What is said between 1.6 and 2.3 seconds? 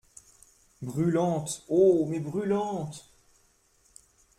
oh! mais